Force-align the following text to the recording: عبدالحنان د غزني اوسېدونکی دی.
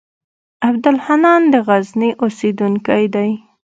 عبدالحنان 0.67 1.41
د 1.53 1.55
غزني 1.67 2.09
اوسېدونکی 2.23 3.03
دی. 3.15 3.29